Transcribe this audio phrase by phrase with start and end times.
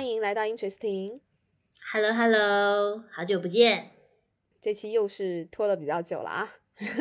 [0.00, 1.20] 欢迎来到 Interesting。
[1.92, 3.90] Hello Hello，好久不见。
[4.58, 6.54] 这期又是拖了比较久了啊。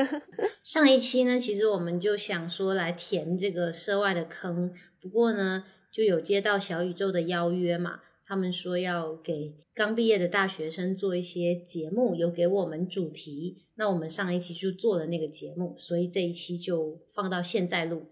[0.63, 18.07] 上一期呢，其实我们就想说来填这个涉外的坑，不过呢，就有接到小宇宙的邀约嘛，他们说要给刚毕业的大学生做一些节目，有给我们主题，那我们上一期就做了那个节目，所以这一期就放到现在录。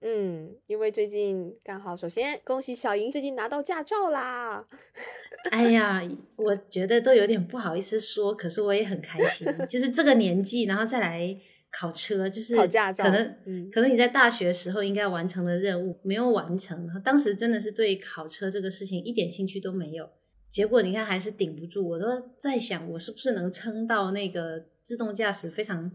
[0.00, 4.66] 嗯，因为最近刚好，首先恭喜小莹最近拿到驾照啦！
[5.50, 6.00] 哎呀，
[6.36, 11.36] 我觉得都有点不好意思说，可是我也很开心，就是这个年纪，然后再来
[11.70, 20.08] 考车，就是考驾照可能，嗯可能你在大学时候应该完成的任务没有完成，当时真的是对考车这个事情一点兴趣都没有，
[20.48, 22.06] 结果你看还是顶不住，我都
[22.38, 25.90] 在想我是不是能撑到那个自动驾驶非常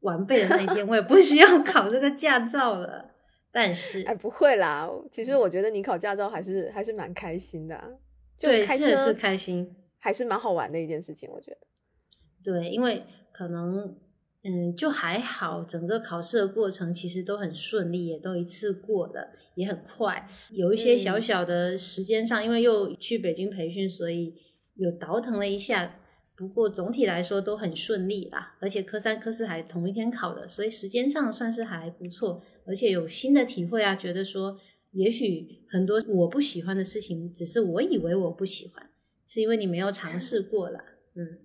[0.00, 3.13] 完备的那一天，我也不需要考这个驾照了。
[3.56, 7.88] 但是，哎，不会啦，其实我觉得你考驾照还是还是蛮开心的啊、
[8.36, 11.58] 就对，开车是是开心，还是蛮好玩的一件事情，我觉得。
[12.42, 13.96] 对，因为可能
[14.42, 20.28] 嗯，就还好，整个考试的过程其实都很顺利，也都一次过了，也很快。
[20.50, 24.34] 有一些小嗯小的时间上，因为又去北京培训，所以
[24.74, 26.00] 有倒腾了一下。
[26.36, 34.58] 不过总体来说都很顺利啦，而且科三、科四还同一天考的，所以时间上算是还不错，而且有新的体会啊，觉得说
[34.90, 38.90] 也许很多我不喜欢的事情，只是我以为我不喜欢，
[39.26, 40.84] 是因为你没有尝试过啦。
[41.14, 41.38] 嗯。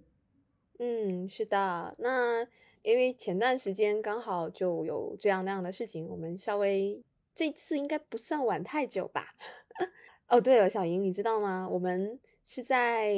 [0.80, 1.94] 嗯，是的。
[2.00, 2.48] 那
[2.82, 7.04] 因为前段时间刚好就有这样那样的事情，我们稍微
[7.36, 9.36] 这次应该不算晚太久吧？
[10.30, 11.68] 哦，对了，小莹，你知道吗？
[11.70, 13.14] 我们是在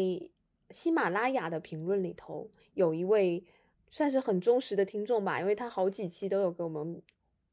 [0.72, 3.44] 喜马拉雅的评论里头有一位
[3.90, 7.02] 算是很忠实的听众吧，因为他好几期都有给我们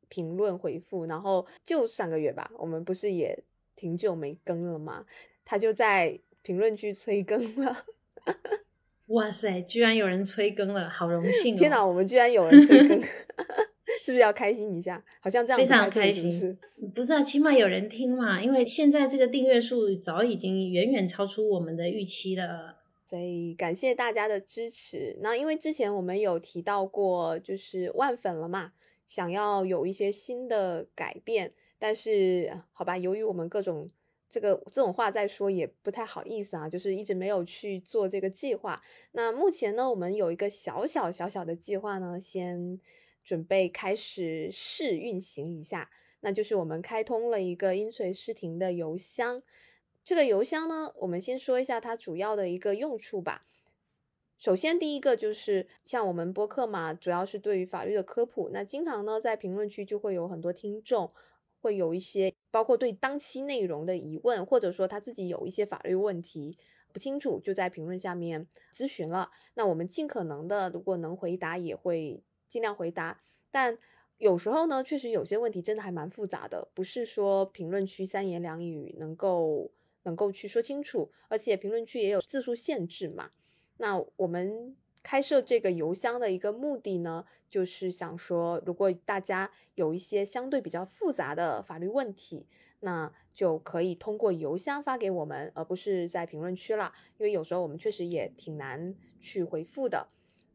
[0.09, 3.43] 评论回复，然后就上个月吧，我们不是也
[3.77, 5.05] 挺久没更了吗？
[5.45, 7.85] 他就在评论区催更了。
[9.09, 11.59] 哇塞，居然有人催更了，好荣幸、哦！
[11.59, 13.01] 天哪，我们居然有人催更，
[14.05, 15.03] 是不是要开心一下？
[15.21, 16.59] 好像这样非常开心不是？
[16.95, 22.78] 不是啊，起码有人听嘛，因为现在这个订阅数早已经远远超出我们的预期了。
[23.09, 25.17] 所以感谢大家的支持。
[25.23, 28.75] 那因为之前我们有提到过，就是万粉了嘛，
[29.07, 33.91] 想要有一些新的改变，但是好吧，由于我们各种
[34.29, 38.83] 这个这种话再说也不太好意思啊，就是一直没有去做这个计划。
[39.13, 42.79] 那目前呢，我们有一个小小小小的计划呢，先
[43.25, 45.89] 准备开始试运行一下，
[46.21, 49.43] 那就是我们开通了一个音锤视听的邮箱。
[50.09, 53.45] 这个邮箱呢，我们先说一下它主要的一个用处吧。
[54.39, 58.49] 首先，第一个就是像我们播客嘛，主要是对于法律的科普。
[58.51, 61.13] 那经常呢，在评论区就会有很多听众，
[61.61, 66.57] 会有一些包括对当期内容的疑问，或者说他自己有一些法律问题
[66.91, 69.31] 不清楚，就在评论下面咨询了。
[69.53, 73.21] 那我们尽可能的，如果能回答，也会尽量回答。
[73.51, 73.77] 但
[74.17, 79.71] 有时候呢，确实有些问题真的还蛮复杂的，不是说评论区三言两语能够
[80.05, 83.31] 能够去说清楚，而且评论区也有字数限制嘛。
[83.79, 92.47] 那我们开设这个邮箱的一个目的呢，就是想说，如果大家有一些相对比较复杂的法律问题，
[92.81, 100.09] 那就可以通过邮箱发给我们，而不是在评论区了，因为有时候我们确实也挺难去回复的。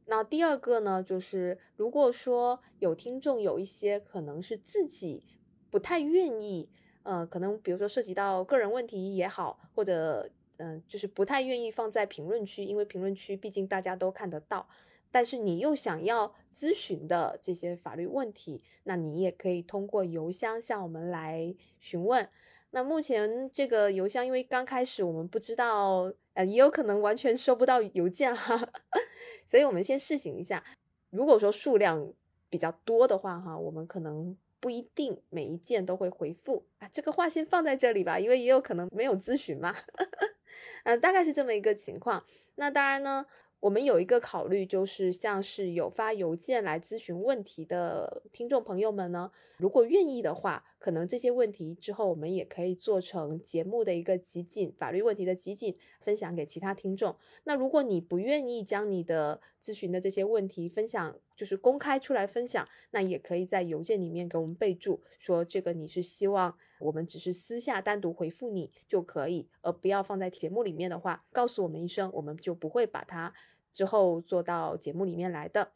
[0.06, 5.24] 那第二个呢，就是如果说有听众有一些可能是自己
[5.70, 6.70] 不太愿意，
[7.04, 14.68] 呃，可能比如说涉及到个人问题也好，或者嗯、就是不太愿意放在评论区，因为评论区毕竟大家都看得到。
[15.12, 22.28] 但是你又想要咨询的这些法律问题，那你也可以通过邮箱向我们来询问。
[22.72, 28.68] 那目前这个邮箱，因为刚开始我们不知道，呃，也有可能完全收不到邮件哈，
[29.46, 30.64] 所以我们先试行一下。
[31.12, 32.12] 如果说数量
[32.50, 36.88] 比较多的话，哈，我们可能不一定每一件都会回复啊。
[36.90, 39.76] 这个话先放在这里吧，因为也有可能没有咨询嘛。
[40.86, 42.24] 嗯，大概是这么一个情况。
[42.56, 43.26] 那当然呢，
[43.60, 57.16] 我们有一个考虑，就是像是有发邮件来咨询问题的听众朋友们呢，如果愿意的话，可能这些问题之后我们也可以做成节目的一个集锦，法律问题的集锦，分享给其他听众。
[57.46, 73.34] 那如果你不愿意将你的咨询的这些问题分享，就是公开出来分享，那也可以在邮件里面给我们备注，说这个你是希望我们只是私下单独回复你就可以，而不要放在节目里面的话，告诉我们一声，我们就不会把它
[73.72, 75.72] 之后做到节目里面来的。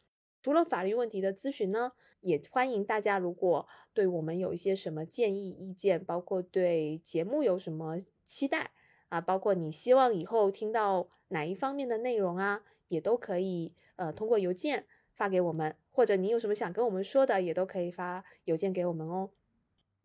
[0.47, 1.91] 除了法律问题的咨询呢，
[2.21, 8.71] 也欢迎大家如果对我们有一些什么建议、意见，包括对节目有什么期待，
[9.09, 19.31] 啊，包括你希望以后听到哪一方面的内容啊，也都可以呃通过邮件发给我们，或者你有什么想跟我们说的，也都可以发邮件给我们哦。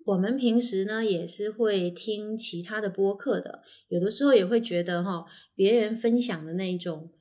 [0.07, 5.25] 我们平时呢也是会听其他的播客的，有的时候也会觉得哈，
[5.55, 7.13] 别人分享的那种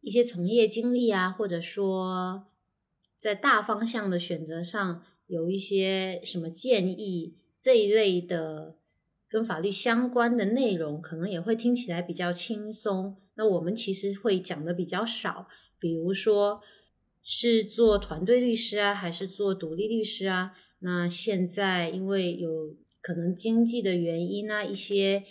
[0.00, 2.48] 一些从业经历啊，或者说
[3.18, 8.76] 在大方向的选择上有一些什么建议这一类的
[9.28, 13.16] 跟法律相关的内容，可能也会听起来比较轻松。
[13.34, 15.48] 那我们其实会讲的比较少，
[15.78, 16.60] 比如说
[17.22, 20.52] 是做团队律师啊，还是做独立律师啊？
[20.78, 25.24] 那现在因为有可能经济的原因啊，一些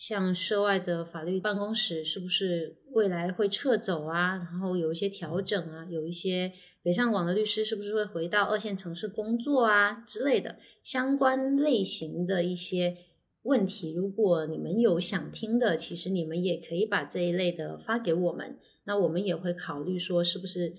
[0.00, 4.36] 像涉外的法律办公室是不是未来会撤走啊？
[4.36, 6.50] 然后有一些调整啊，有一些
[6.82, 12.96] 北上广的律师是不是会回到二线城市工作啊之类的相关类型的一些
[13.42, 20.72] 问题，如果你们有想听的，其实你们也可以把这一类的发给我们，那我们也会考虑说是不是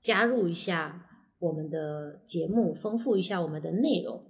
[0.00, 1.06] 加入一下。
[1.38, 4.29] 我们的节目丰富一下我们的内容，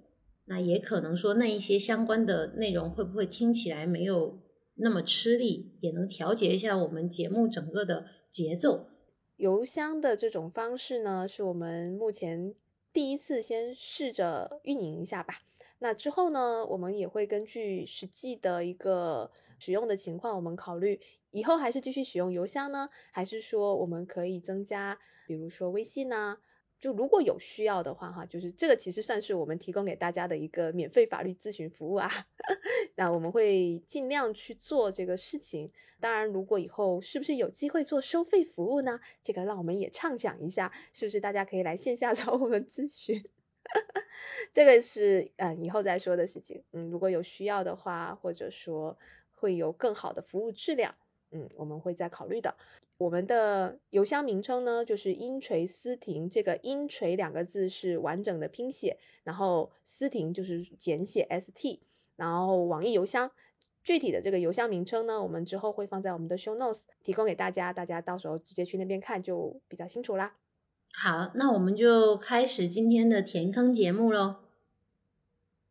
[0.51, 4.41] 那也可能说那一些相关的内容会不会听起来没有
[4.75, 8.89] 那么吃力，也能调节一下我们节目整个的节奏。
[9.37, 12.53] 邮箱的这种方式呢，是我们目前
[12.93, 15.35] 第一次先试着运营一下吧。
[15.79, 19.31] 那之后呢，我们也会根据实际的一个
[19.61, 21.01] 使用的情况，我们考虑
[21.31, 24.99] 以后还是继续使用邮箱呢，还是说我们可以增加，
[25.29, 26.39] 比如说微信呢？
[26.81, 32.11] 就如果有需要的话，哈，就是这个其实算是我们提供给大家的一个免费法律咨询服务啊。
[32.97, 35.71] 那我们会尽量去做这个事情。
[36.01, 38.99] 当然，如果以后是不是有机会做收费服务呢？
[39.23, 43.23] 这个让我们也畅想一下，是不是大家可以来线下 找我们咨询？
[44.53, 46.65] 这个是嗯以后再说的事情。
[46.73, 48.99] 嗯，如果有需要的话，或者说
[49.31, 50.95] 会有更好的服务质量，
[51.31, 52.57] 嗯，我们会再考虑的。
[53.01, 56.29] 我们的邮箱名称呢，就是音锤思婷。
[56.29, 61.81] 这个“音锤”两个字是完整的拼写，然后“思婷”就是简写 “st”。
[62.17, 63.31] 然后网易邮箱
[63.83, 70.37] 具体的这个邮箱名称呢，我们之后会放在我们的 show notes 提供给大家，大家到时候直接去那边看就比较清楚啦。
[70.93, 74.37] 好，那我们就开始今天的填坑节目喽。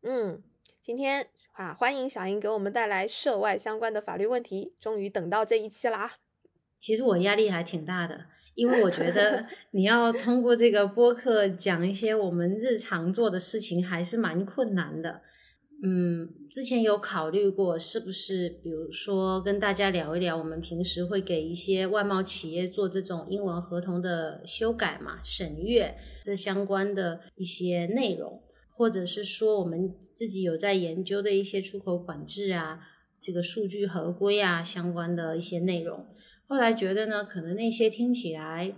[0.02, 0.42] 嗯，
[0.80, 6.14] 今天啊，欢迎小英给我们带来涉外相关的法律问题，终于等到这一期啦。
[6.80, 8.18] 其实我压力还挺大的，
[8.54, 15.20] 因为我觉得 你要通过这个播客讲一些我们日常做的事情，还是蛮困难的。
[15.82, 28.42] 嗯，之前有考虑过，是不是比如说跟大家聊一聊，我们平时会给一些外贸企业做这种英文合同的修改嘛、审阅这相关的一些内容，
[28.76, 32.80] 或者是说我们自己有在研究的一些出口管制啊、
[33.18, 36.06] 这个数据合规啊相关的一些内容。
[36.50, 38.74] 后来觉得呢，可能那些听起来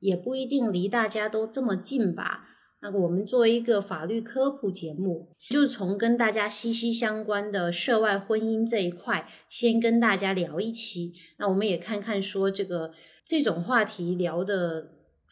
[0.00, 2.48] 也不一定离大家都这么近吧。
[2.82, 11.12] 那我们作为一个法律科普节目，就从跟大家息息相关的涉外婚姻这一块，先跟大家聊一期。
[11.38, 12.92] 那我们也看看说这个
[13.24, 14.88] 这种话题聊的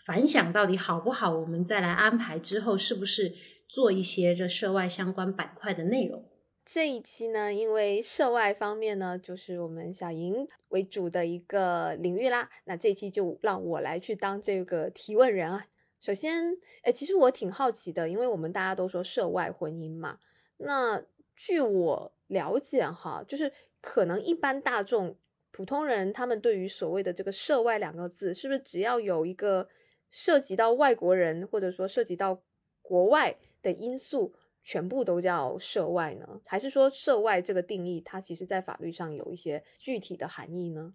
[0.07, 3.33] 反响到底好不好，我们再来安排之后是不是
[3.69, 6.25] 做一些这涉外相关板块的内容。
[6.67, 12.51] 这一期呢，因为涉外方面呢，就是我们小莹为主的一个领域啦。
[12.65, 15.69] 那这一期就让我来去当这个提问人啊。
[16.01, 20.19] 首先，哎，其实我挺好奇的，因为我们大家都说涉外婚姻嘛。
[20.57, 21.01] 那
[21.37, 25.17] 据我了解哈，就是可能一般大众、
[25.53, 29.69] 普通人，他们对于所谓的这个涉外两个字，是不是只要有一个
[30.11, 32.43] 涉及到外国人，或者说涉及到
[32.83, 34.35] 国外的因素？
[34.67, 36.27] 全部都叫涉外呢？
[36.45, 40.93] 还是说涉外这个定义，它其实在法律上有一些具体的含义呢？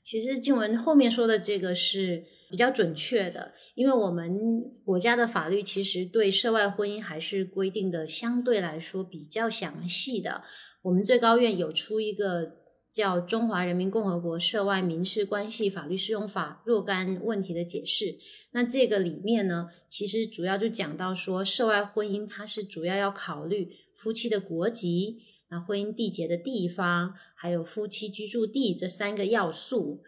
[0.00, 4.38] 其实静文后面说的这个是比较准确的，因为我们
[4.84, 10.44] 国家的法律其实对涉外婚姻还是规定的相对来说比较详细的。
[10.82, 12.59] 我们最高院有出一个。
[12.92, 18.18] 叫《中华人民共和国涉外民事关系法律适用法》若干问题的解释。
[18.52, 25.18] 那这个里面呢，其实主要就讲到说，涉外婚姻它是主要要考虑夫妻的国籍、
[25.50, 30.02] 那婚姻缔结的地方，还有夫妻居住地这三个要素。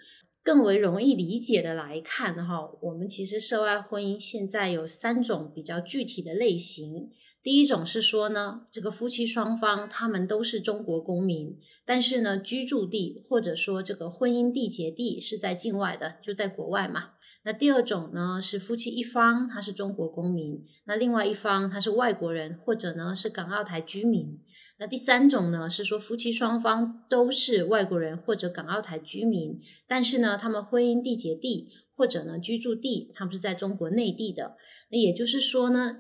[0.45, 7.09] 更为容易理解的来看哈，我们其实涉外婚姻现在有三种比较具体的类型。
[7.43, 17.11] 第一种是说呢，这个夫妻双方他们都是中国公民，但是呢，居住地或者说这个婚姻缔结地是在境外的，就在国外嘛。
[17.45, 24.39] 那第二种呢是夫妻一方他是中国公民，那另外一方他是外国人或者呢是港澳台居民。
[24.79, 34.57] 那第三种呢是说夫妻双方都是外国人或者港澳台居民，但是呢他们婚姻缔结地或者呢居住地他们是在中国内地的。
[34.93, 35.97] 那也就是说呢，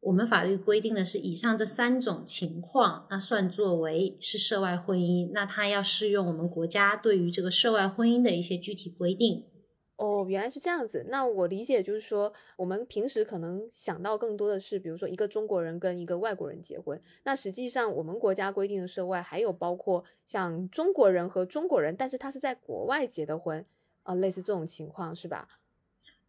[0.00, 9.44] 我们法律规定的是以上这三种情况，那算作为是涉外婚姻，那它要适用我们国家对于这个涉外婚姻的一些具体规定。
[9.96, 11.06] 哦，原来是这样子。
[11.08, 17.00] 那我理解就是说，我们平时可能想到更多的是，比如说一个中国人跟一个外国人结婚。
[17.24, 23.64] 那实际上，我们国家规定的涉外还有包括像中国人和中国人，但是他是在国外结的婚，
[24.02, 25.48] 啊，类似这种情况是吧？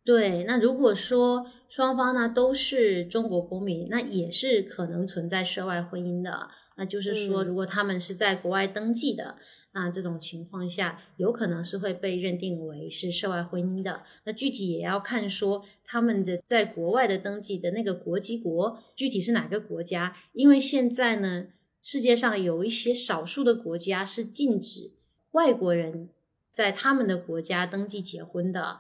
[0.08, 0.46] 对。
[0.46, 6.48] 那如果说双方呢都是中国公民，那也是可能存在涉外婚姻的。
[6.78, 9.36] 那就是说，如果他们是在国外登记的。
[9.74, 14.02] 那这种情况下，有可能是会被认定为是涉外婚姻的。
[14.24, 21.48] 那具体也要看说他们的在国外的登记的那个国籍国具体是哪个国家，因为现在呢，
[21.84, 24.94] 世界上有一些少数的国家是禁止
[25.32, 26.10] 外国人
[26.50, 28.80] 在他们的国家登记结婚的。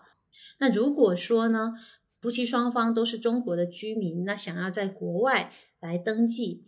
[0.60, 1.74] 那如果说呢，
[2.20, 6.66] 夫妻双方都是中国的居民，那想要在国外来登记。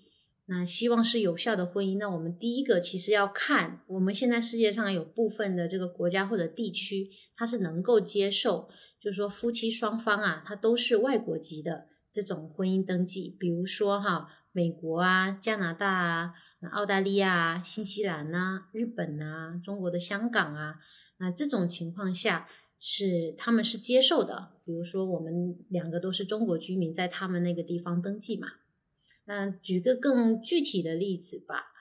[0.51, 1.99] 那希望是有效的婚姻。
[1.99, 8.67] 那我们第一个其实要看，我们现在世界上有部分的这个国家或者地区，它是能够接受，
[8.99, 13.35] 就是说夫妻双方啊，它都是外国籍的这种婚姻登记。
[13.39, 20.77] 比如说哈，美国啊、加拿大啊、那澳大利亚啊、新西兰呐、日本啊、中国的香港啊，
[21.19, 22.47] 那这种情况下
[22.79, 24.53] 是他们是接受的。
[24.65, 28.47] 比如说我们两个都是中国居民，在他们那个地方登记嘛。
[29.25, 31.73] 那举个更具体的例子吧，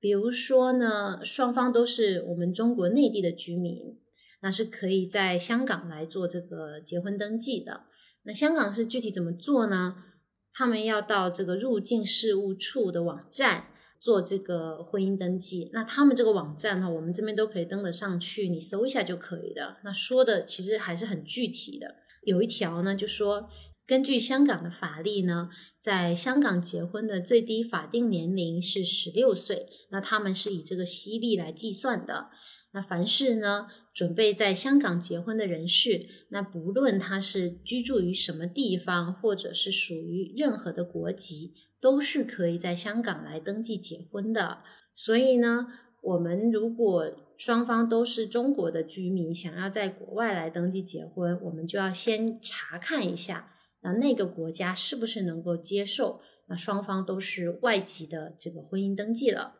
[0.00, 3.98] 比如说呢，双方都是我们中国内地的居民，
[4.42, 7.84] 那是可以在香港来做这个结婚登记的。
[8.24, 10.04] 那香港是具体怎么做呢？
[10.52, 13.66] 他们要到这个入境事务处的网站
[14.00, 15.70] 做这个婚姻登记。
[15.72, 19.76] 那他们这个网站哈，我们这边都可以登得上去，你搜一下就可以的。
[19.84, 23.48] 那说的其实还是很具体的，有一条呢就说。
[23.88, 25.48] 根据香港的法律呢，
[25.78, 32.26] 在香港结婚的最低法定年龄是十六岁，那他们是以这个西历来计算的。
[32.72, 44.58] 那凡是呢准备在香港结婚的人士，那不论他是居住于什么地方，或者是属于任何的国籍，都是可以在香港来登记结婚的。
[44.94, 45.66] 所以呢，
[46.02, 53.52] 我们如果双方都是中国的居民，想要在国外来登记结婚，我们就要先查看一下。
[53.82, 56.20] 那那个国家是不是能够接受？
[56.48, 59.56] 那双方都是外籍的这个婚姻登记了。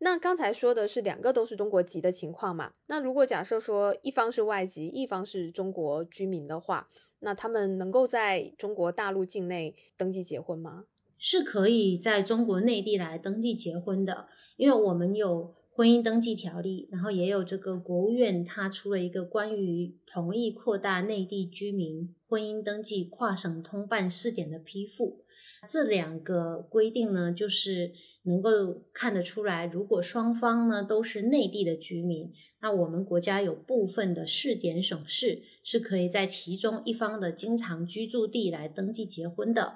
[0.00, 2.72] 那刚才说的是两个都是中国籍的情况嘛？
[2.86, 6.88] 那如果假设说一方是外籍，一方是中国居民的话，
[7.20, 10.84] 那他们能够在中国大陆境内登记结婚吗？
[11.18, 15.54] 是可以在中国内地来登记结婚的，因为我们有。
[15.70, 25.22] 婚姻登记条例，然后也有这个国务院，它出了一个关于同意扩大内地居民婚姻登记跨省通办试点的批复。
[25.68, 27.92] 这两个规定呢，就是
[28.24, 28.50] 能够
[28.92, 39.74] 看得出来，如果双方呢都是内地的居民，那我们国家有部分的试点省市是可以在其中一方的经常居住地来登记结婚的。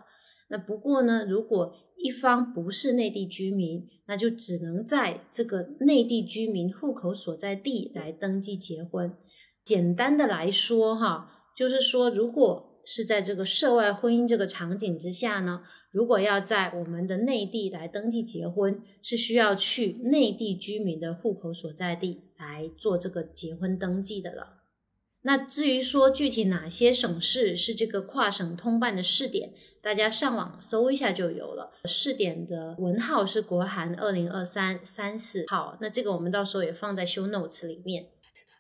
[0.52, 9.10] 那不过呢，如果一方不是内地居民，那就只能在这个内地居民户口所在地来登记结婚。
[9.64, 24.61] 简单的来说，哈，就是说，如果是在这个涉外婚姻这个场景之下呢，如果要在我们的内地来登记结婚，是需要去内地居民的户口所在地来做这个结婚登记的了。
[25.24, 31.72] 那至于说具体哪些省市是这个跨省通办的试点，大家上网搜一下就有了。
[31.84, 38.08] 试点的文号是国函二零二三三四号，那这个我们到时候也放在 show notes 里面。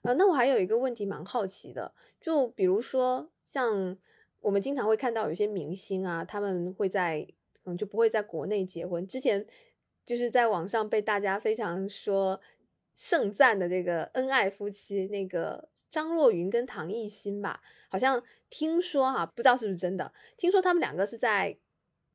[0.02, 3.96] 呃，那我还有一个问题蛮好奇的，就比如说像
[4.40, 7.26] 我们经常会看到有些明星啊，他们会在
[7.64, 9.04] 嗯就不会在国内结婚。
[9.04, 9.44] 之前
[10.06, 12.40] 就是在网上被大家非常说
[12.94, 15.70] 盛赞的这个恩爱夫妻，那个。
[15.92, 20.10] 张若昀跟唐艺昕吧，好像听说哈，不知道是不是真的。
[20.38, 21.50] 听说他们两个是在，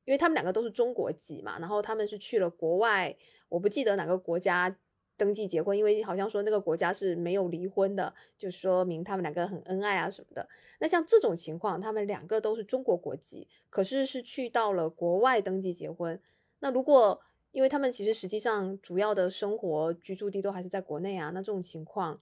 [0.04, 3.16] 因为他们两个都是中国籍嘛，然后他们是去了国外，
[3.50, 4.76] 我不记得哪个国家
[5.16, 10.50] 登记结婚，因为好像说那个国家是没有离婚的，就说明他们两个很恩爱啊什么的。
[10.80, 16.20] 那像这种情况，他们两个都是中国国籍，可是是去到了国外登记结婚。
[16.62, 22.20] 那如果因为他们其实实际上主要的生活居住地都还是在国内啊，那这种情况。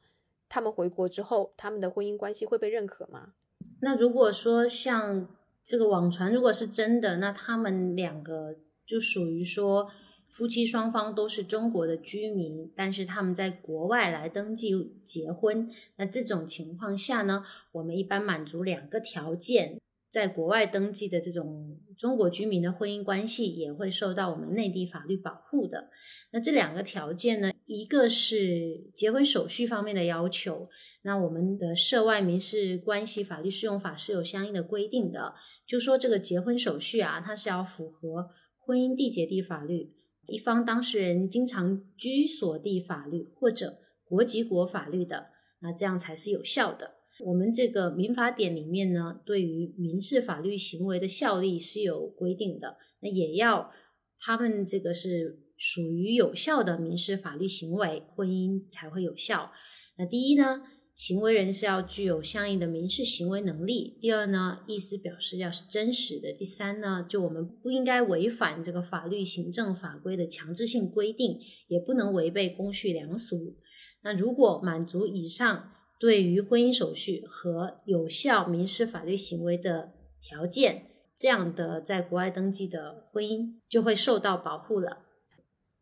[0.47, 3.33] 他们回国之后，他们的婚姻关系会被认可吗？
[3.81, 5.27] 那如果说像
[5.63, 9.89] 这个网传如果是真的，那他们两个就属于说
[10.29, 15.69] 夫妻双方都是中国的居民，但是他们在国外来登记结婚。
[15.95, 19.79] 那这种情况下呢，我们一般满足两个条件。
[20.15, 25.89] 在国外登记的这种中国居民的婚姻关系也会受到我们内地法律保护的。
[26.31, 30.69] 那这两个条件呢，一个是结婚手续方面的要求，
[31.01, 35.34] 那我们的涉外民事关系法律适用法是有相应的规定的，
[35.67, 39.91] 就说这个结婚手续啊，它是要符合婚姻缔结地法律、
[40.27, 45.25] 一方当事人经常居所地法律或者国籍国法律的，
[45.60, 46.94] 那这样才是有效的。
[47.24, 53.72] 我们这个民法典里面呢，对于民事法律行为的效力是有规定的，那也要
[54.19, 59.53] 他们这个是属于有效的民事法律行为，婚姻才会有效。
[59.98, 73.55] 那第一呢，行为人是要具有相应的民事行为能力；第二呢，意思表示要是真实的；第三呢，就我们不应该违反这个法律行政法规的强制性规定，也不能违背公序良俗。
[74.03, 75.72] 那如果满足以上。
[75.97, 84.97] 对于婚姻手续和有效民事法律行为的条件，这样的在国外登记的婚姻就会受到保护了。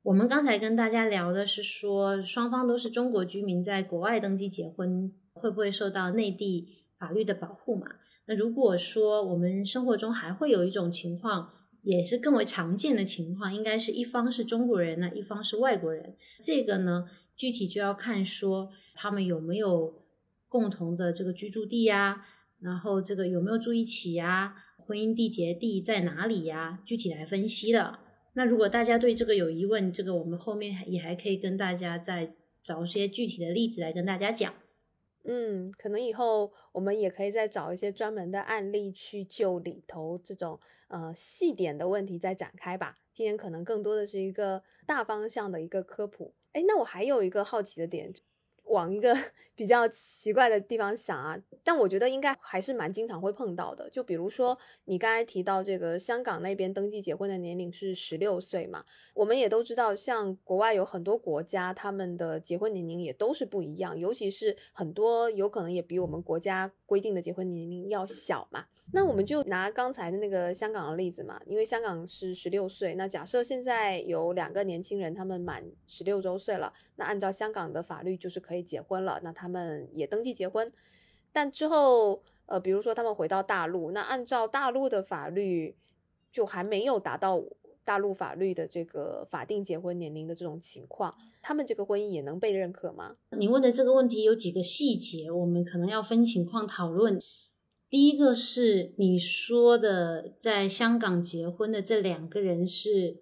[0.04, 6.68] 我们刚才跟大家聊的是说，双方都是中国居民，在国外登记结婚会不会受到内地
[7.00, 7.88] 法律的保护嘛？
[8.28, 11.50] 那如果说我们生活中还会有一种情况，
[11.82, 16.16] 也是更为常见的情况，应该是一方是中国人那，一方是外国人。
[16.42, 17.06] 这个呢，
[17.36, 20.03] 具体就要看说他们有没有。
[20.54, 22.24] 共同的这个居住地呀，
[22.60, 24.56] 然后这个有没有住一起呀？
[24.78, 26.80] 婚姻缔结地在哪里呀？
[26.86, 27.98] 具体来分析的。
[28.34, 34.54] 那如果大家对这个有疑问，这个我们后面也还可以跟大家再找一些具体的例子来跟大家讲。
[35.24, 43.00] 嗯，可能以后我们也可以再找一些专门的案例去就里头这种呃细点的问题再展开吧。
[43.12, 46.36] 今天可能更多的是一个大方向的一个科普。
[46.52, 48.14] 哎，那我还有一个好奇的点。
[48.66, 49.16] 往一个
[49.56, 53.90] 比较奇怪的地方想啊，但我觉得应该还是蛮经常会碰到的。
[53.90, 68.66] 就比如说你刚才提到这个香港那边登记结婚的年龄是十六岁嘛，我们也都知道，像国外有很多国家，他们的结婚年龄也都是不一样，尤其是很多有可能也比我们国家规定的结婚年龄要小嘛。
[68.96, 80.72] 那我们就拿刚才的那个香港的例子嘛，因为香港是十六岁，那假设现在有两个年轻人，他们满十六周岁了，那按照香港的法律就是可以结婚了，那他们也登记结婚。
[81.32, 85.76] 但之后，呃，比如说他们回到大陆，那按照大陆的法律，
[86.32, 87.44] 就还没有达到
[87.84, 93.16] 大陆法律的这个法定结婚年龄的这种情况，他们这个婚姻也能被认可吗？
[93.32, 97.20] 你问的这个问题有几个细节，我们可能要分情况讨论。
[97.94, 103.18] 第一个是你说的，在香港结婚的这两个人是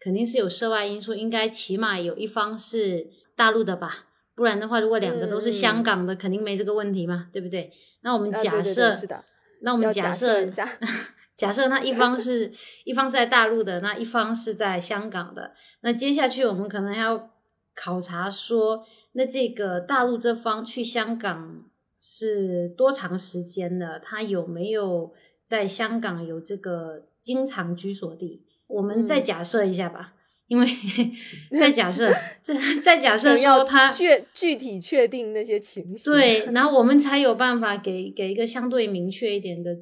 [0.00, 4.06] 肯定是有涉外因素，应该起码有一方是大陆的吧？
[4.34, 7.70] 不然的话，如果两个都是香港的，肯定没这个问题嘛，对不对？
[8.00, 9.24] 那我们假设，是的，
[9.60, 10.68] 那我们假设一下，
[11.38, 12.50] 假设那一方是
[12.82, 17.30] 一方是在大陆的，那一方是在香港的，那接下去我们可能要
[17.76, 21.62] 考察说，那这个大陆这方去香港。
[22.08, 23.98] 是多长时间的？
[23.98, 25.12] 他有没有
[25.44, 28.44] 在香港有这个经常居所地？
[28.68, 30.14] 我们再假设一下吧，
[30.46, 30.66] 因为
[31.58, 39.74] 再假设， 再再假设说他确具体确定那些情形，对，然后我们才有办法给给一个相对明确一点的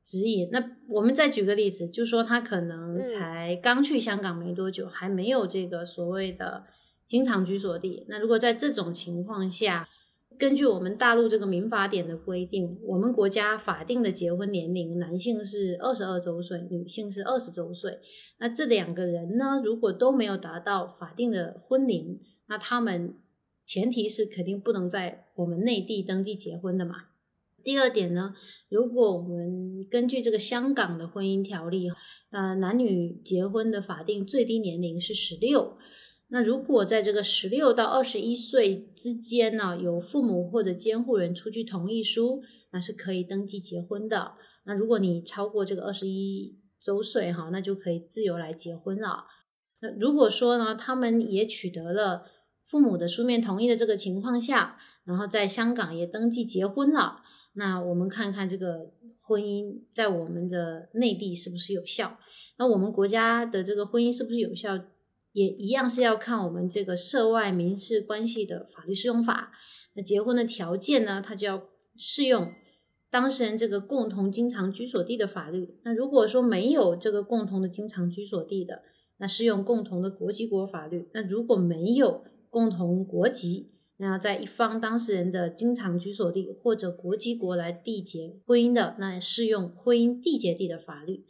[0.00, 0.48] 指引。
[0.52, 6.62] 那我们再举个例子，就说他可能才刚去香港没多久，还没有这个所谓的
[7.04, 8.06] 经常居所地。
[8.08, 9.88] 那如果在这种情况下，
[10.38, 17.98] 根据我们大陆这个民法典的规定，我们国家法定的结婚年龄，男性是二十二周岁，女性是二十周岁。
[18.38, 23.14] 那这两个人呢，如果都没有达到法定的婚龄，那他们
[23.64, 26.94] 前提是肯定不能在我们内地登记结婚的嘛。
[27.62, 28.34] 第二点呢，
[28.68, 31.88] 如果我们根据这个香港的婚姻条例，
[32.30, 35.78] 那男女结婚的法定最低年龄是十六。
[36.28, 44.32] 那如果在这个十六到二十一岁之间呢，有父母或者监护人出具同意书，那是可以登记结婚的。
[44.64, 49.26] 那如果你超过这个二十一周岁哈，那就可以自由来结婚了。
[49.80, 52.24] 那如果说呢，他们也取得了
[52.64, 62.18] 父母的书面同意的这个情况下，然后在香港也登记结婚了，那我们看看这个婚姻在我们的内地是不是有效？
[62.56, 64.78] 那我们国家的这个婚姻是不是有效？
[65.34, 69.52] 也一样是要看我们这个涉外民事关系的法律适用法。
[69.94, 71.62] 那结婚的条件呢，它就要
[71.96, 72.50] 适用
[73.10, 75.78] 当事人这个共同经常居所地的法律。
[75.84, 78.82] 那如果说没有这个共同的经常居所地的，
[79.18, 81.08] 那适用共同的国籍国法律。
[81.12, 91.24] 那如果没有共同国籍，那要在一方当事人的经常居所地或者国籍国来缔结婚姻的，那适用婚姻缔结地的法律。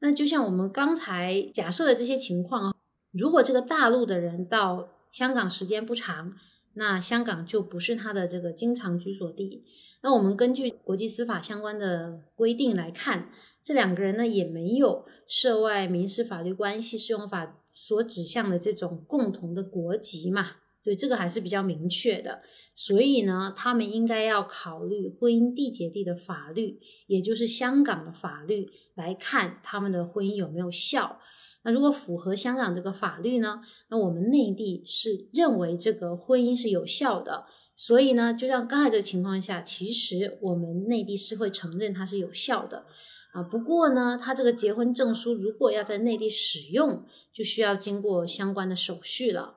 [0.00, 2.73] 那就像我们刚才假设的这些情况啊，
[3.14, 6.34] 如果这个大陆的人到香港时间不长，
[6.74, 9.64] 那香港就不是他的这个经常居所地。
[10.02, 13.30] 那我们根据国际司法相关的规定来看，
[13.62, 20.56] 这两个人呢也没有涉外民事法律关系适用法所指向的这种共同的国籍嘛？
[20.82, 22.42] 对，这个还是比较明确的。
[22.74, 31.20] 所以呢，他们应该要考虑婚姻缔结地的法律，也就是香港的法律来看他们的婚姻有没有效。
[31.64, 37.46] 那如果符合香港这个法律呢，那我们内地是认为这个婚姻是有效的。
[37.76, 42.84] 所以呢，就像刚才这个情况下，其实我们内地是会承认它是有效的
[43.32, 43.42] 啊。
[43.42, 49.56] 不过呢，他这个结婚证书如果要在内地使用，就需要经过相关的手续了。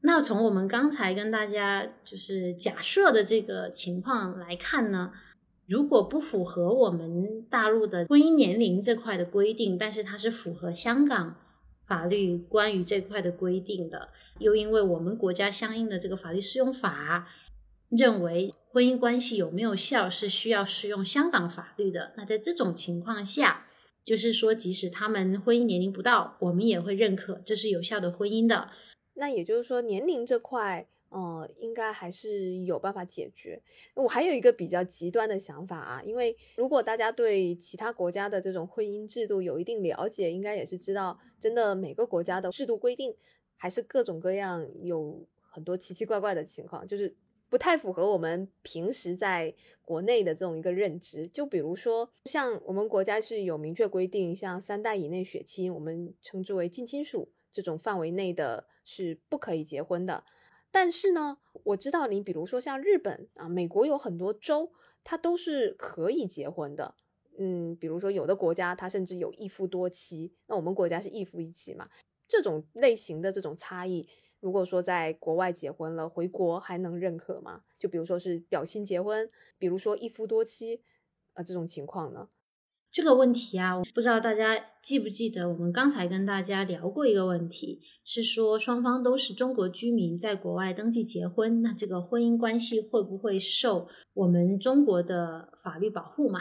[0.00, 5.12] 那从我们刚才跟大家就是假设的这个情况来看呢，
[5.66, 11.36] 如果不符合我们大陆的婚姻年龄这块的规定，但是它是符合香港。
[11.88, 14.08] 法律关于这块的规定的，
[14.40, 17.28] 又因为我们国家相应的这个法律适用法
[17.88, 22.12] 认为婚姻关系有没有效是需要适用香港法律的。
[22.16, 23.66] 那在这种情况下，
[24.04, 28.70] 就是说即使他们婚姻年龄不到，我们也会认可这是有效的婚姻的。
[29.14, 30.88] 那也就是说年龄这块。
[31.08, 33.62] 哦，应该还是有办法解决。
[33.94, 43.14] 我还有一个比较极端的想法啊，因为如果大家对其他国家的这种婚姻制度有一定了解，应该也是知道，真的每个国家的制度规定
[43.56, 47.14] 还是各种各样，有很多奇奇怪怪的情况，就是
[47.48, 51.28] 不太符合我们平时在国内的这种一个认知。
[51.28, 60.24] 就比如说，像我们国家是有明确规定，像三代以内血亲，我们称之为近亲属这种范围内的是不可以结婚的。
[60.70, 66.94] 但是呢，我知道你，比如说像日本啊、美国有很多州，它都是可以结婚的。
[67.38, 71.88] 嗯，比如说有的国家它甚至有一夫多妻，那我们国家是一夫一妻嘛。
[72.28, 74.08] 这种类型的这种差异，
[74.40, 77.62] 如果说在国外结婚了，回国还能认可吗？
[77.78, 80.82] 就比如说是表亲结婚，比如说一夫多妻，
[81.34, 82.28] 啊这种情况呢？
[82.96, 96.40] 这个问题啊，我不知道大家记不记得，我们刚才跟大家聊过一个问题，是说双方都是中国居民，在国外登记结婚，那这个婚姻关系会不会受我们中国的法律保护嘛？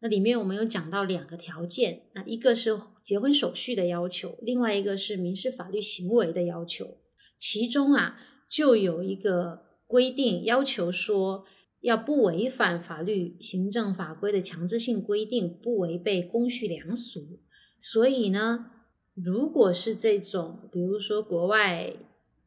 [0.00, 6.98] 那里面我们有讲到两个条件，那一个是结婚手续的要求，另外一个是民事法律行为的要求，
[7.38, 11.46] 其中啊就有一个规定要求说。
[11.84, 17.38] 要不违反法律、行政法规的强制性规定，不违背公序良俗。
[17.78, 18.70] 所以呢，
[19.12, 21.94] 如果是这种，比如说国外，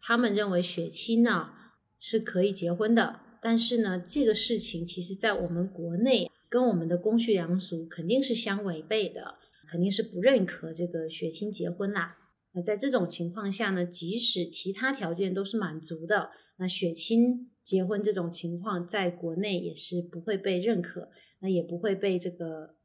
[0.01, 1.51] 他们认为血亲呢
[1.99, 9.35] 是可以结婚的，但是呢，这个事情其实在我们国内跟我们的公序良俗肯定是相违背的，
[9.67, 12.17] 肯定是不认可这个血亲结婚啦。
[12.53, 17.49] 那在这种情况下呢，即使其他条件都是满足的，那血亲。
[17.63, 22.75] 结婚这种情况在国内也是不会被认可，那也不会被这个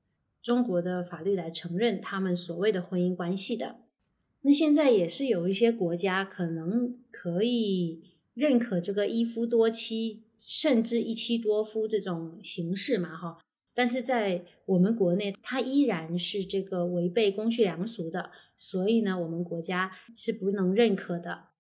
[0.43, 3.77] 中国的法律来承认他们所谓的婚姻关系的。
[4.41, 8.03] 那现在也是有一些国家可能可以
[8.35, 13.39] 认可这个一夫多妻，甚至一妻多夫这种形式嘛，哈。
[13.73, 21.52] 但是在我们国内，它依然是这个违背公序良俗的，所以呢，我们国家是不能认可的。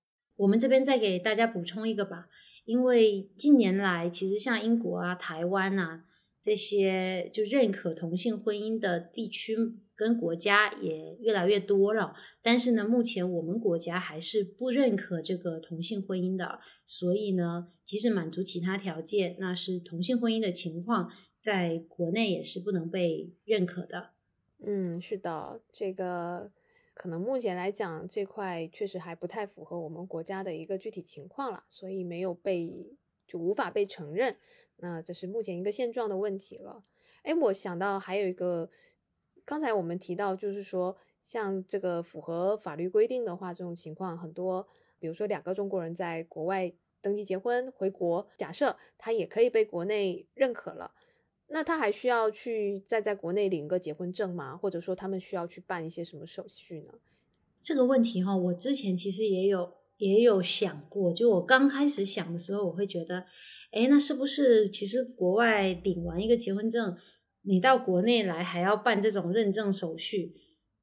[0.42, 2.28] 我们这边再给大家补充一个吧。
[2.64, 6.02] 因为近年来，其实像英国啊、台湾呐
[6.40, 9.56] 这些就认可同性婚姻的地区
[9.94, 16.58] 跟国家也越来越多了，但是呢，目前我们国家还是不认可这个同性婚姻的。
[16.86, 24.10] 所以呢，即使满足其他条件，那是同性婚姻的情况，在国内也是不能被认可的。
[24.64, 26.50] 嗯，是的，这个。
[26.94, 34.36] 可能目前来讲，这块确实还不太符合我们国家的一个具体情况了，所以没有被就无法被承认。
[34.76, 36.84] 那这是目前一个现状的问题了。
[37.22, 38.68] 哎，我想到还有一个，
[39.44, 50.94] 刚才我们提到，就是说像这个符合法律规定的话，这种情况很多，比如说两个中国人在国外登记结婚回国，假设他也可以被国内认可了。
[51.54, 54.56] 那他还需要去再在国内领个结婚证吗？
[54.56, 56.94] 或者说他们需要去办一些什么手续呢？
[57.60, 63.26] 这个问题哈，我之前其实也有也有想过，就我刚开始想的时候，我会觉得，
[63.70, 66.96] 哎，那是不是其实国外领完一个结婚证，
[67.42, 70.34] 你到国内来还要办这种认证手续？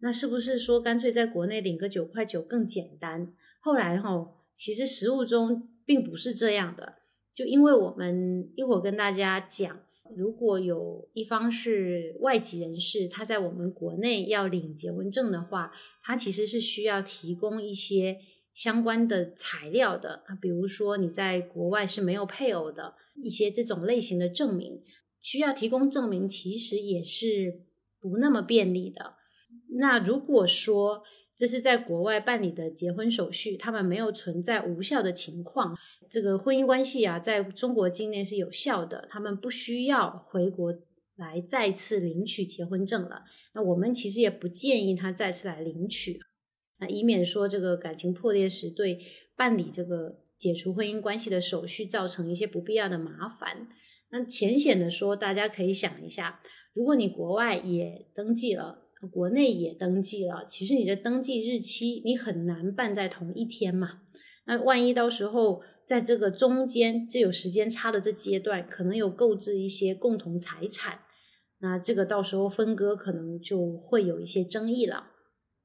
[0.02, 3.34] 那是不是说干脆在国内领个九块九更简单？
[3.60, 6.94] 后来哈，其实实务中并不是这样的，
[7.34, 9.80] 就因为我们一会儿跟大家讲。
[10.16, 15.72] 如果有一方是外籍人士，他在我们国内要领结婚证的话，
[16.04, 18.18] 他其实是需要提供一些
[18.54, 24.82] 相关的材料的啊，比如说你在国外是没有配偶的一些这种类型的证明，
[25.22, 27.66] 需要提供证明，其实也是
[28.00, 29.16] 不那么便利的。
[29.80, 31.04] 那如果说，
[31.40, 35.74] 这是在国外办理的结婚手续，他们没有存在无效的情况。
[36.10, 40.74] 这个婚姻关系啊，在中国境内是有效的，他们不需要回国
[41.16, 43.24] 来再次领取结婚证了。
[43.54, 46.20] 那我们其实也不建议他再次来领取，
[46.80, 49.00] 那以免说这个感情破裂时对
[49.38, 53.70] 办理这个解除婚姻关系的手续造成一些不必要的麻烦。
[54.10, 56.42] 那浅显的说，大家可以想一下，
[56.74, 58.89] 如果你国外也登记了。
[59.08, 64.02] 国内也登记了，其实你的登记日期你很难办在同一天嘛。
[64.46, 71.00] 那万一到时候在这个中间这有时间差的这阶段，可能有购置一些共同财产，
[71.60, 75.12] 那这个到时候分割可能就会有一些争议了。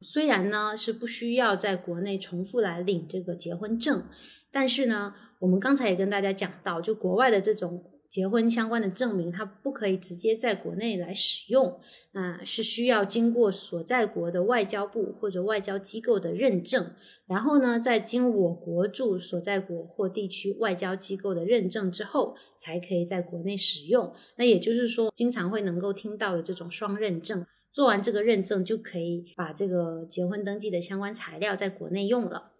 [0.01, 4.07] 虽然呢是不需要在国内重复来领这个结婚证，
[4.53, 7.90] 但是呢，我们刚才也跟大家讲到，就国外的这种。
[8.14, 11.81] 结婚相关的证明，它不可以直接在国内来使用，
[12.12, 16.94] 那是需要经过所在国的外交部或者外交机构的认证，
[17.27, 24.14] 然后呢，再经我国驻所在国或地区外交机构的认证之后，才可以在国内使用。
[24.37, 32.53] 那也就是说，经常会能够听到的这种双认证，做完这个认证就可以把这个结婚登记的相关材料在国内用了。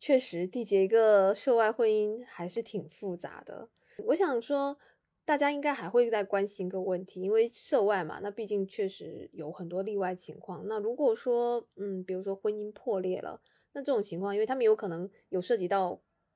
[0.00, 3.68] 确实，缔结一个涉外婚姻还是挺复杂的。
[4.04, 4.78] 我想说，
[5.24, 10.64] 大家应该还会在关心一个问题，因为涉外嘛，那毕竟确实有很多例外情况。
[10.66, 13.40] 那如果说，嗯，比如说婚姻破裂了，
[13.72, 15.94] 那这种情况，因为他们有可能有涉及到，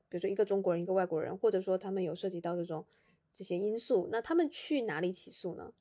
[0.09, 2.85] 比如说一个中国人，一个外国人，或者说他们有涉及到这种
[3.33, 5.73] 这些因素，那他们去哪里起诉呢？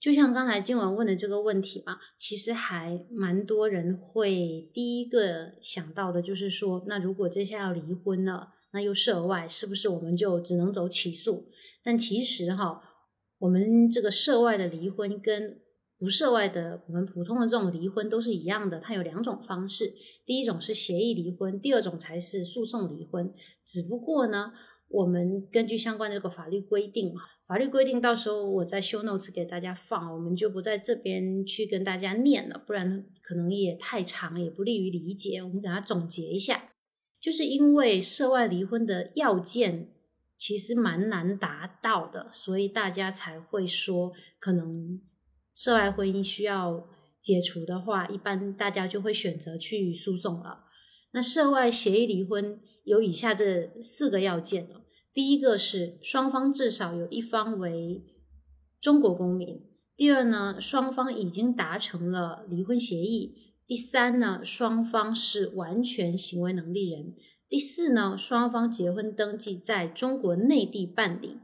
[0.00, 8.54] 就像刚才静文问的这个问题嘛，其实还蛮多人会第一个想到的就是说，那如果这下要离婚了。
[8.72, 11.48] 那又涉外，是不是我们就只能走起诉？
[11.82, 12.82] 但其实哈，
[13.38, 15.60] 我们这个涉外的离婚跟
[15.98, 19.92] 不涉外的我们普通的这种离婚都是一样的，它有两种方式。
[20.24, 23.32] 第一种是协议离婚，第二种才是诉讼离婚。
[23.64, 24.52] 只不过呢，
[24.88, 27.12] 我们根据相关的这个法律规定，
[27.48, 35.42] 法律规定到时候我在 show notes 给大家放，我们就不在这边去跟大家念了，不然可能也太长，也不利于理解。
[35.42, 36.70] 我们给它总结一下。
[37.28, 39.92] 就是因为涉外离婚的要件
[40.38, 44.98] 其实蛮难达到的，所以大家才会说，可能
[45.54, 46.88] 涉外婚姻需要
[47.20, 50.64] 解除的话，一般大家就会选择去诉讼了。
[51.10, 54.66] 那涉外协议离婚有以下这四个要件
[55.12, 58.06] 第一个是双方至少有一方为
[58.80, 59.58] 中国公民；
[59.94, 63.34] 第二呢，双方已经达成了离婚协议。
[63.68, 67.14] 第三呢，双方是完全行为能力人。
[67.50, 71.40] 第四呢，双方结婚登记在中国内地办理。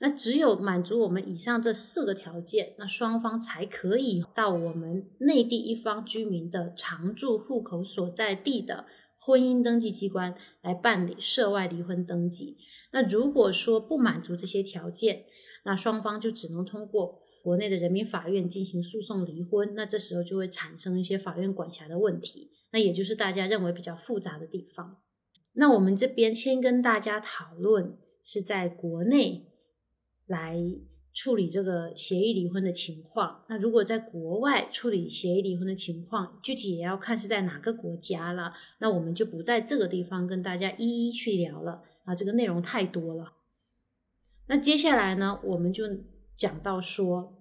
[0.00, 8.86] 那只有满足我们以上这四个条件，那双方才可以到我们内地一方居民的常住户口所在地的
[9.20, 12.56] 婚姻登记机关来办理涉外离婚登记。
[12.90, 15.26] 那如果说不满足这些条件，
[15.64, 17.22] 那双方就只能通过。
[17.42, 24.98] 国内的人民法院进行诉讼离婚，那这时候就会产生一些法院管辖的问题，那也就是大家认为比较复杂的地方。
[25.54, 29.48] 那我们这边先跟大家讨论是在国内
[30.26, 30.56] 来
[31.12, 33.44] 处理这个协议离婚的情况。
[33.48, 38.52] 那如果在国外处理协议离婚的情况，具体也要看是在哪个国家了。
[38.78, 43.32] 那我们就不在这个地方跟大家一一去聊了啊，这个内容太多了。
[44.46, 45.84] 那接下来呢，我们就
[46.38, 47.34] 讲到说。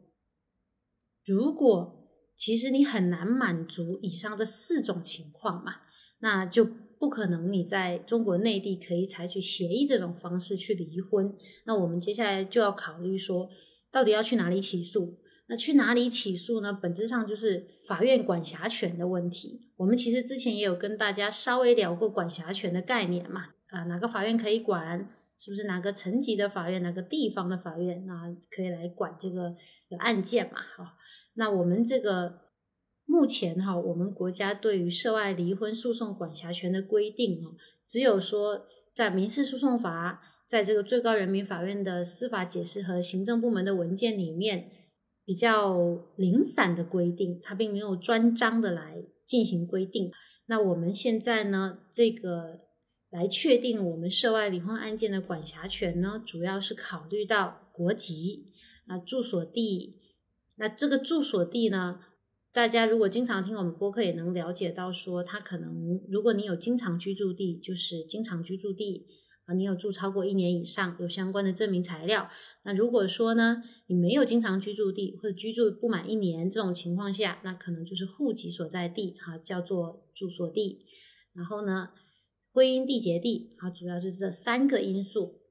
[1.24, 5.74] 如果其实你很难满足以上这四种情况嘛，
[6.20, 6.66] 那就
[7.00, 11.36] 不可能你在中国内地可以采取协议这种方式去离婚。
[11.66, 13.50] 那我们接下来就要考虑说，
[13.92, 15.20] 到底要去哪里起诉？
[15.50, 16.74] 那去哪里起诉呢？
[16.74, 19.72] 本质上就是法院管辖权的问题。
[19.78, 25.10] 我们其实之前也有跟大家稍微聊过管辖权的概念嘛，啊，哪个法院可以管？
[25.40, 29.56] 是不是哪个层级的法院、哪个地方的法院，那可以来管这个
[30.00, 30.60] 案件嘛？
[30.62, 30.96] 哈，
[31.36, 32.42] 那我们这个
[33.06, 37.56] 目前哈，我们国家对于涉外离婚诉讼管辖权的规定哦，
[37.88, 44.72] 只有说在民事诉讼法，在这个最高人民法院的司法解释和行政部门的文件里面
[45.24, 50.12] 比较零散的规定，它并没有专章的来进行规定。
[50.48, 52.62] 那我们现在呢，这个
[53.18, 58.54] 来确定我们涉外离婚案件的管辖权呢，主要是考虑到国籍
[58.86, 59.96] 啊、住所地。
[60.58, 62.00] 那这个住所地呢？
[62.54, 69.08] 大家如果经常听我们播客，也能了解到说，他可能如果你有经常居住地，就是经常居住地
[69.46, 72.30] 啊，你有住超过一年以上，有相关的证明材料。
[72.66, 80.86] 那如果说呢，你没有经常居住地或者居住不满一年这种情况下，那可能就是户籍所在地哈，叫做住所地。
[81.34, 81.90] 然后呢，
[82.58, 85.42] 婚姻缔结地啊，主要是这三个因素。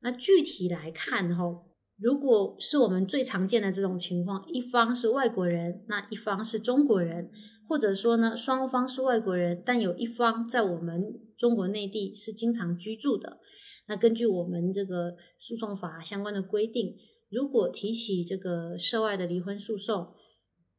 [0.00, 1.62] 那具体来看哈。
[1.96, 7.30] 如果是我们最常见的这种情况，一方是外国人，那一方是中国人，
[7.68, 13.38] 或者说呢，双方是外国人，但有一方在我们中国内地是经常居住的，
[13.86, 16.96] 那根据我们这个诉讼法相关的规定，
[17.30, 20.12] 如果提起这个涉外的离婚诉讼，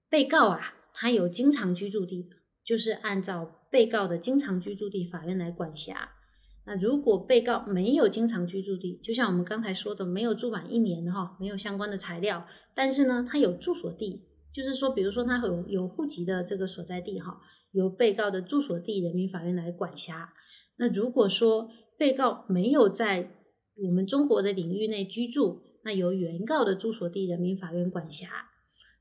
[0.09, 2.29] 被告啊，他有经常居住地，
[2.65, 6.10] 就是按照被告的经常居住地，法院来管辖。
[6.65, 17.39] 那如果被告没有经常居住地，就像我们刚才说的，没有住满一年的哈，没有相关的材料，但是呢，他有住所地，就是说，比如说他有有户籍的这个所在地哈，
[17.71, 20.34] 由被告的住所地人民法院来管辖。
[20.77, 23.32] 那如果说被告没有在
[23.88, 28.27] 我们中国的领域内居住，那由原告的住所地人民法院管辖。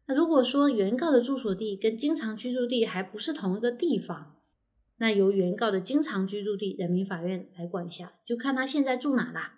[0.06, 4.36] 那如果说原告的住所地跟经常居住地还不是同一个地方，
[4.98, 9.54] 那由原告的经常居住地人民法院来管辖，就看他现在住哪啦。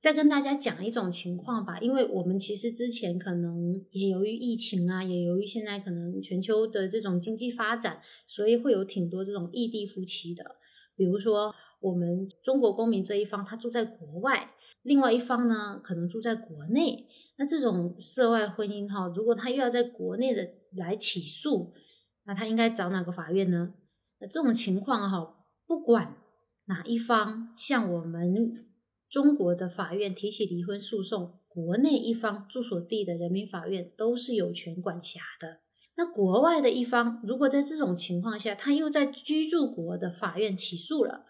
[0.00, 10.56] 再跟大家讲一种情况吧，因为我们其实之前可能也由于疫情啊，也由于现在可能全球的这种经济发展，所以会有挺多这种异地夫妻的。
[10.96, 17.06] 比如说我们中国公民这一方他住在国外，另外一方呢可能住在国内。
[17.36, 20.48] 那这种涉外婚姻哈，如果他又要在国内的
[20.78, 21.74] 来起诉，
[22.24, 23.74] 那他应该找哪个法院呢？
[24.20, 26.16] 那这种情况哈，不管
[26.66, 28.34] 哪一方向我们
[29.08, 35.60] 中国的法院提起离婚诉讼，国内一方住所地的人民法院都是有权管辖的。
[35.96, 41.24] 那国外的一方如果在这种情况下，他又在居住国的法院起诉了，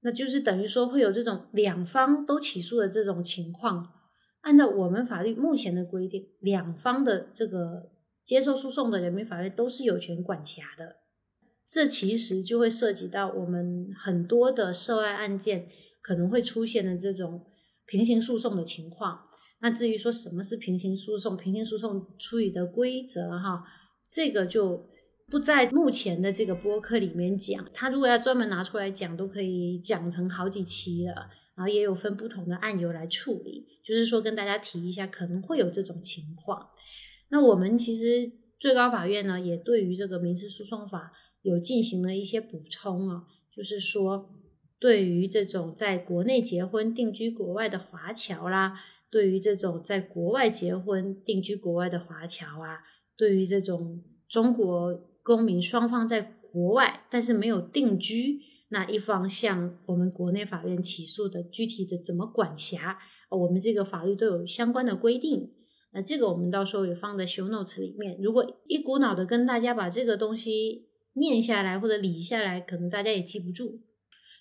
[0.00, 3.92] 那就是等于说会有这种两方都起诉的这种情况。
[4.40, 7.92] 按照我们法律目前的规定，两方的这个
[8.24, 10.96] 接受诉讼的人民法院都是有权管辖的。
[11.66, 15.68] 这其实就会涉及到我们很多的涉外案件
[16.02, 17.46] 可能会出现的这种
[17.86, 19.20] 平行诉讼的情况。
[19.60, 23.64] 那至于说什么是平行诉讼，平行诉讼处理的规则哈，
[24.06, 24.90] 这个就
[25.30, 27.66] 不在目前的这个播客里面讲。
[27.72, 31.14] 他如果要专门拿出来讲，都可以讲成好几期了。
[31.56, 36.68] 然后也有分不同的案由来处理，就是说跟大家提一下，可能会有这种情况。
[37.30, 41.12] 那我们其实最高法院呢，也对于这个民事诉讼法。
[41.44, 44.30] 有进行了一些补充啊，就是说，
[44.78, 48.72] 对于这种在国内结婚定居国外的华侨啦，
[49.10, 52.78] 对于这种在国外结婚定居国外的华侨啊，
[53.14, 65.52] 对于这种中国公民双方在国外但是没有定居那一方向我们国内法院起诉的具体的怎么管辖，我们这个法律都有相关的规定。
[65.92, 68.18] 那这个我们到时候也放在 show notes 里面。
[68.22, 70.88] 如果一股脑的跟大家把这个东西。
[71.14, 73.80] 念下来或者理下来，可能大家也记不住。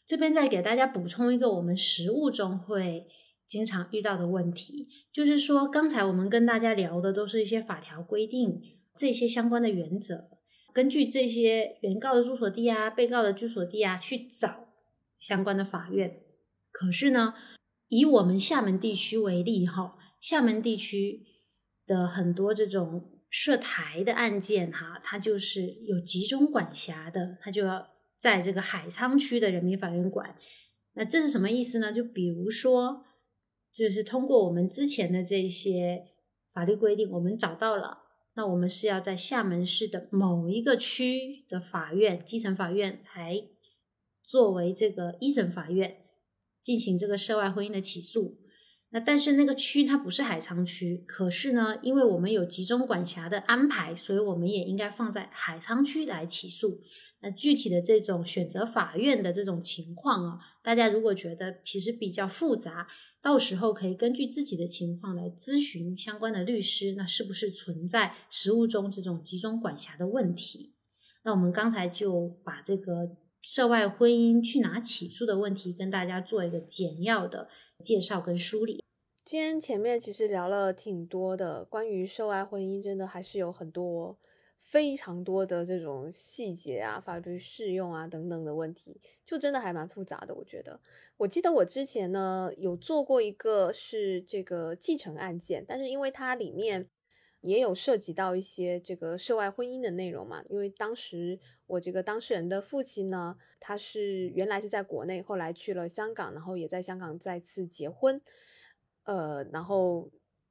[0.05, 3.07] 这边再给大家补充一个我们实务中会
[3.47, 8.61] 经常遇到的问题，就是说刚才我们跟大家聊的都是一些法条规定，
[8.95, 10.29] 这些相关的原则，
[10.73, 14.67] 根据这些原告的住所地啊、被告的住所地啊去找
[15.17, 16.19] 相关的法院。
[16.71, 17.35] 可是呢，
[17.87, 21.23] 以我们厦门地区为例，哈，厦门地区
[21.85, 23.11] 的很多这种。
[23.33, 30.37] 涉台的案件，哈，它就是有集中管辖的，它就要在这个海沧区的人民法院管。
[30.93, 31.91] 那这是什么意思呢？
[31.91, 33.03] 就比如说，
[33.71, 36.05] 就是通过我们之前的这些
[36.53, 38.03] 法律规定，我们找到了，
[38.35, 43.47] 那我们是要在厦门市的某一个区的法院，基层法院来
[44.21, 46.05] 作为这个一审法院
[46.61, 48.42] 进行这个涉外婚姻的起诉。
[48.95, 56.79] 那但是那个区它不是海沧区，可是呢，因为我们有集中管辖的安排，所以我们也应该放在海沧区来起诉。
[57.21, 62.87] 那具体的这种选择法院的这种情况啊，大家如果觉得其实比较复杂，
[63.19, 70.75] 到时候可以根据自己的情况来咨询相关的律师，那是不是存在实务中这种集中管辖的问题？
[71.23, 77.47] 那我们刚才就把这个涉外婚姻去哪起诉的问题，跟大家做一个简要的
[77.81, 78.82] 介绍跟梳理。
[79.25, 84.17] 今天前面其实聊了挺多的，关于涉外婚姻，真的还是有很多。
[84.59, 90.33] 非常多的这种细节啊，法律适用啊等等的问题，就真的还蛮复杂的。
[90.33, 90.79] 我觉得，
[91.17, 96.87] 我记得我之前呢有做过一个是这个继承案件，但是因为它里面
[97.41, 108.21] 也有涉及到一些这个涉外婚姻的内容嘛，因为当时我这个当事人的父亲呢，他是原来是在国内，后来去了香港，然后也在香港再次结婚，
[109.03, 110.09] 呃，然后。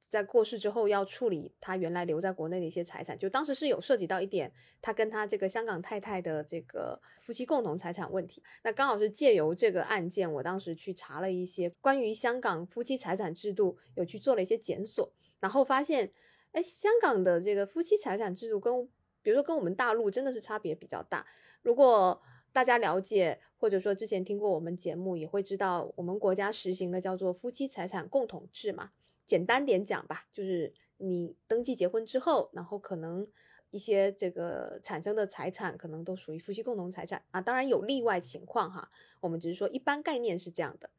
[0.09, 8.43] 在过世之后要处理他原来留在国内的一些财产，就当时是有涉及到一点，他跟他这个香港太太的这个夫妻共同财产问题。
[8.63, 16.11] 那刚好是借由这个案件，我当时去查了一些关于香港夫妻财产制度，有去做了一些检索，然后发现，
[16.51, 18.87] 哎，香港的这个夫妻财产制度跟，
[19.23, 21.25] 比如说跟我们大陆真的是差别比较大。
[21.63, 22.21] 如果
[22.53, 28.91] 大家了解，或者说之前听过我们节目，也会知道我们国家实行的叫做夫妻财产共同制嘛。
[29.25, 33.27] 简单点讲吧，就是你登记结婚之后，然后可能
[33.71, 37.41] 一些这个产生的财产可能都属于夫妻共同财产啊。
[37.41, 38.91] 当然有例外情况哈，
[39.21, 40.91] 我们只是说一般概念是这样的。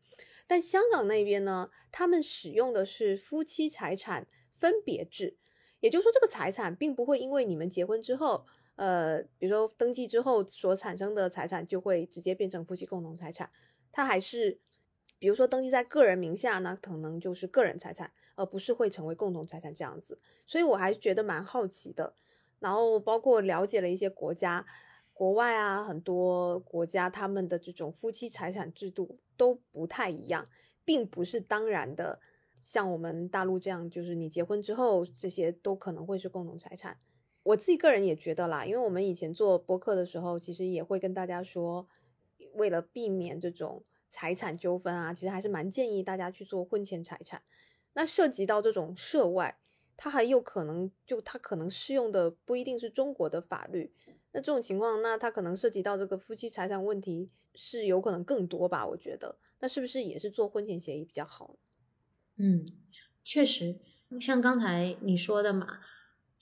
[0.49, 5.37] 但香港那边呢，他们使用的是夫妻财产分别制，
[5.79, 8.45] 也就是说这个财产并不会因为你们结婚之后，
[8.77, 13.51] 呃，比如说登记之后所产生的财产就会直接变成夫妻共同财产，
[13.91, 14.61] 它还是。
[15.17, 20.21] 比如说登记在个人名下呢，可能就是个人财产，而不是会成为共同财产这样子。
[20.47, 22.15] 所以我还觉得蛮好奇的。
[22.59, 24.67] 然后包括了解了一些国家，
[25.15, 30.47] 国外啊，很多国家他们的这种夫妻财产制度都不太一样，
[30.85, 32.21] 并不是当然的。
[32.61, 36.99] 像我们大陆这样，就是你结婚之后，这些都可能会是共同财产。
[37.45, 41.87] 我自己个人也觉得啦，因为我们以前做播客的时候，其实也会跟大家说，
[42.55, 43.85] 为了避免这种。
[44.11, 47.43] 财产纠纷啊，其实还是蛮建议大家去做婚前财产。
[47.95, 49.59] 那涉及到这种涉外，
[49.97, 53.93] 它还有可能就它可能适用的不一定是中国的法律。
[54.31, 58.87] 那这种情况，那它可能涉及到这个夫妻财产问题是有可能更多吧？
[58.87, 61.57] 我觉得，那是不是也是做婚前协议比较好？
[62.37, 62.65] 嗯，
[63.25, 63.81] 确实，
[64.21, 65.81] 像刚才你说的嘛。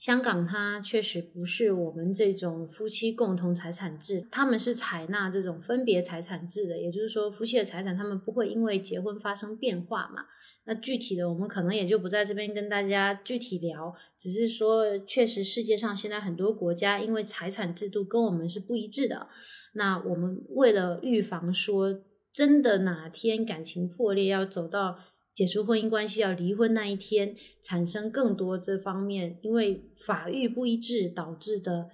[0.03, 10.25] 香港它确实不是我们这种夫妻共同财产制，他们是采纳这种分别财产制的，也就是说夫妻的财产他们不会因为结婚发生变化嘛。
[10.65, 19.29] 那具体的我们可能也就不在这边跟大家具体聊，只是说确实世界上现在很多国家因为财产制度跟我们是不一致的，
[19.75, 22.01] 那我们为了预防说
[22.33, 24.97] 真的哪天感情破裂要走到。
[25.33, 31.89] 解除婚姻关系要离婚那一天，产生更多这方面因为法律不一致导致的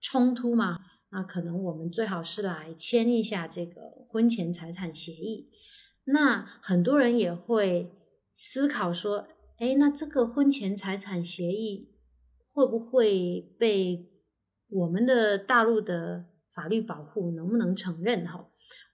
[0.00, 0.78] 冲突嘛？
[1.10, 5.50] 那可能我们最好是来签一下这个婚前财产协议。
[6.04, 7.92] 那很多人也会
[8.34, 9.26] 思考说：，
[9.58, 11.94] 哎，那这个婚前财产协议
[12.52, 14.08] 会不会被
[14.70, 17.30] 我们的大陆的法律保护？
[17.32, 18.26] 能不能承认？
[18.26, 18.48] 哈？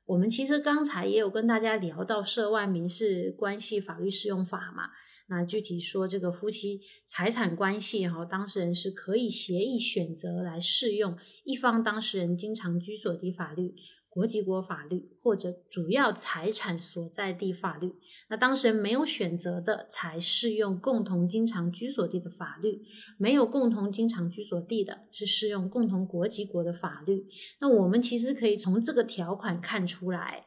[0.06, 4.90] 我们其实刚才也有跟大家聊到涉外民事关系法律适用法嘛，
[5.28, 13.74] 那具体说这个夫妻财产关系哈，当事人是可以协议选择来适用一方当事人经常居所地法律。
[14.14, 17.92] 国籍国法律或者主要财产所在地法律，
[18.30, 22.78] 那当事人没有选择的，才适用共同经常居所地的法律；
[23.18, 27.26] 没有共同经常居所地的，是适用共同国籍国的法律。
[27.60, 30.46] 那我们其实可以从这个条款看出来，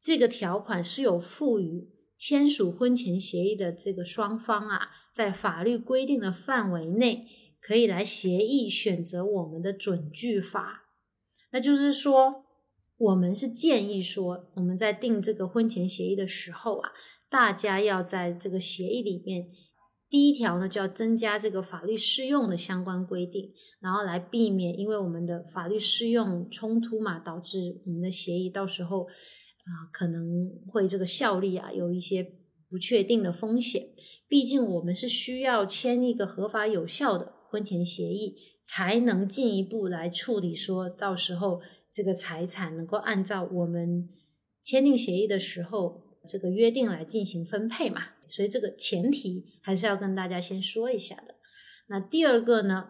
[0.00, 7.28] 这个条款是有赋予签署婚前协议的这个双方啊，在法律规定的范围内，
[7.60, 10.86] 可以来协议选择我们的准据法。
[11.52, 12.43] 那就是说。
[13.04, 16.90] 我们是建议说，我们在定这个婚前协议的时候啊，
[17.28, 19.48] 大家要在这个协议里面，
[20.08, 32.26] 第一条呢就要增加这个法律适用的相关规定，然后来避免因为我们的法律适用冲突嘛，导致我们的协议到时候啊可能会这个效力啊有一些
[32.70, 33.88] 不确定的风险。
[34.26, 41.60] 毕竟我们是需要签一个合法有效的婚前协议，才能进一步来处理，说到时候。
[41.94, 44.08] 这个财产能够按照我们
[44.60, 48.08] 签订协议的时候这个约定来进行分配嘛？
[48.28, 51.36] 所以这个前提还是要跟大家先说一下的。
[51.86, 52.88] 那第二个呢，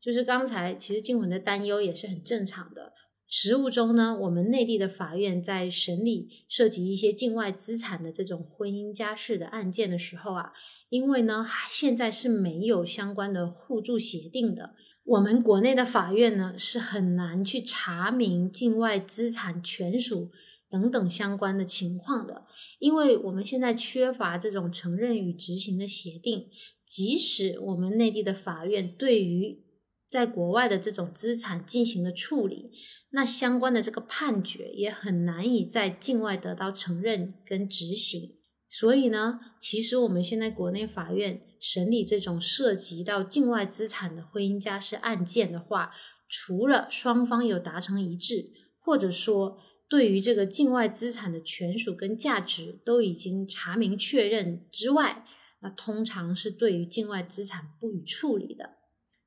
[0.00, 2.92] 就是刚才其实静文的担忧也是很正常的。
[3.26, 10.52] 实务中呢，我们内地的法院在审理涉及一些境外资产的这种婚姻家事的案件的时候啊，
[10.88, 14.74] 因为呢现在是没有相关的互助协定的，
[15.08, 20.30] 我们国内的法院呢是很难去查明境外资产权属
[20.68, 22.44] 等等相关的情况的，
[22.78, 26.48] 因为我们现在缺乏这种承认与执行的协定，
[26.84, 29.64] 即使我们内地的法院对于
[30.06, 32.70] 在国外的这种资产进行了处理。
[33.10, 38.36] 那相关的这个判决也很难以在境外得到承认跟执行，
[38.68, 45.92] 所以呢，其实我们现在国内法院审理这种涉及到境外资产的婚姻家事案件的话，
[46.28, 55.24] 除了双方有达成一致，或者说对于这个境外资产的权属跟价值都已经查明确认之外，
[55.60, 58.76] 那通常是对于境外资产不予处理的。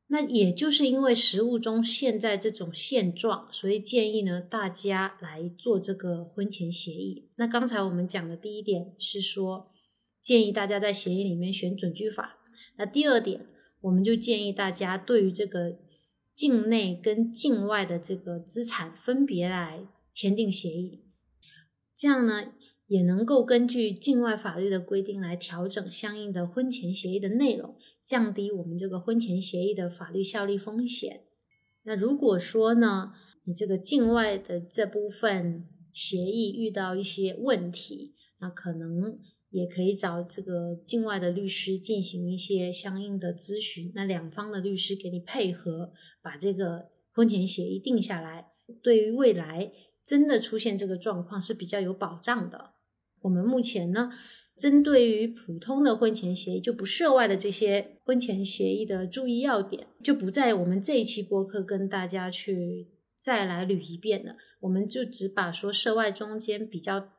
[0.08, 7.30] 那也就是因为实务中现在这种现状，所以建议呢大家来做这个婚前协议。
[7.38, 9.71] 那刚才我们讲的第一点是说，
[10.22, 12.40] 建议大家在协议里面选准据法。
[12.78, 13.48] 那第二点，
[13.82, 15.78] 我们就建议大家对于这个
[16.34, 21.04] 境内跟境外的这个资产分别来签订协议，
[21.96, 22.54] 这样呢。
[22.88, 31.22] 也能够根据境外法律的规定来调整相应的婚前协议的内容，降低我们这个婚前协议的法律效力风险。
[31.84, 33.14] 那如果说呢，
[33.46, 39.18] 你这个境外的这部分协议遇到一些问题，那可能
[39.52, 43.92] 也可以找这个境外的律师进行一些相应的咨询。
[43.94, 45.92] 那两方的律师给你配合，
[46.22, 48.48] 把这个婚前协议定下来，
[48.82, 49.72] 对于未来
[50.04, 52.72] 真的出现这个状况是比较有保障的。
[53.22, 54.10] 我们目前呢，
[54.58, 62.88] 针对于普通的婚前协议就不涉外的这些婚前协议的注意要点，就不在我们这一期播客跟大家去
[63.20, 64.36] 再来捋一遍了。
[64.62, 67.10] 我们就只把说涉外中间比较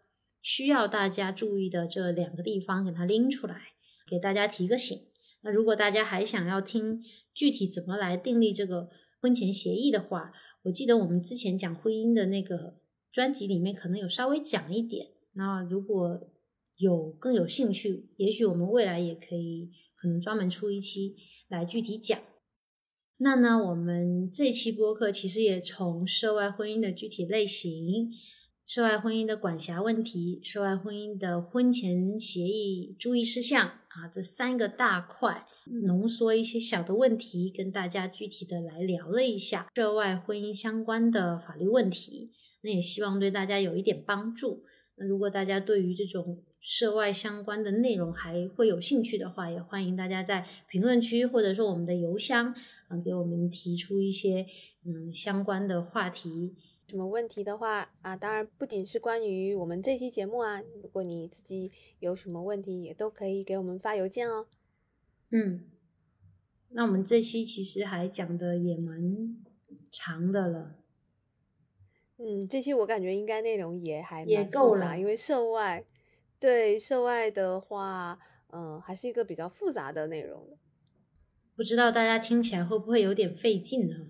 [0.42, 3.68] 需要大家注意的这两个地方给它拎出来，
[4.06, 4.98] 给大家提个醒。
[5.42, 8.88] 那如果大家还想要听具体怎么来订立这个
[9.20, 10.32] 婚前协议的话，
[10.64, 12.76] 我记得我们之前讲婚姻的那个
[13.10, 15.08] 专辑里面可能有稍微讲一点。
[15.34, 16.28] 那如果
[16.76, 21.16] 有更有兴趣，也许我们未来也可以可能专门出一期
[21.48, 22.18] 来具体讲。
[23.18, 28.10] 那呢，我们这期播客其实也从涉外婚姻的具体类型、
[28.74, 35.44] 涉外婚姻的管辖问题、涉外婚姻的婚前协议注意事项啊这三个大块，
[35.84, 42.30] 浓缩一些小的问题，跟大家具体的来聊了一下涉外婚姻相关的法律问题。
[42.62, 44.64] 那也希望对大家有一点帮助。
[44.96, 52.54] 那如果大家对于这种涉外相关的内容还会有兴趣的话，也欢迎大家在评论区或者说我们的邮箱，
[52.88, 54.46] 嗯，给我们提出一些
[54.86, 56.54] 嗯相关的话题。
[56.92, 64.46] 什么问题的话啊，当然不仅是关于我们这期节目啊，如果你自己有什么问题，也都可以给我们发邮件哦。
[65.30, 65.70] 嗯，
[66.68, 69.34] 那我们这期其实还讲的也蛮
[69.90, 70.74] 长的了。
[72.18, 75.86] 嗯，这期我感觉应该内容也还也够了，因为涉外，
[76.38, 78.18] 对涉外的话，
[78.48, 80.46] 嗯，还是一个比较复杂的内容。
[81.56, 84.08] 不知道大家听起来会不会有点费劲呢？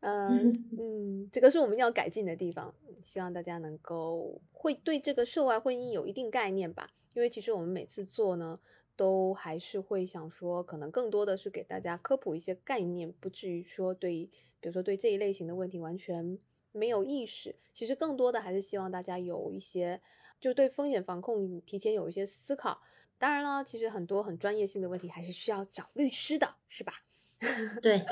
[0.00, 6.90] 嗯 嗯，这个是我们要改进的地方，希望大家能够会对这个涉外婚姻有一定概念吧。
[7.14, 8.58] 因为其实我们每次做呢，
[8.96, 16.38] 都还是会想说，可能更多的是给大家科普一些概念，不至于说对，比如说对这一类型的问题完全。
[16.76, 20.00] 没有意识，其实更多的还是希望大家有一些，
[20.40, 22.82] 就对风险防控提前有一些思考。
[23.16, 27.03] 当然了，其实很多很专业性的问题还是需要找律师的，是吧？
[27.82, 28.04] 对，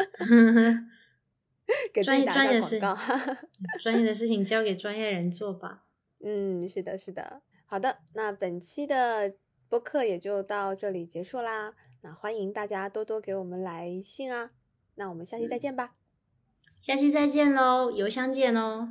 [1.93, 2.97] 给专业专业的事情，
[3.81, 5.85] 专业的事情交给专业人做吧。
[6.25, 7.43] 嗯，是的，是的。
[7.67, 9.35] 好的，那本期的
[9.69, 11.75] 播客也就到这里结束啦。
[12.03, 14.51] 那欢迎大家多多给我们来信啊。
[14.97, 15.95] 那我们下期再见吧。
[16.79, 18.89] 下期再见喽，邮箱见喽。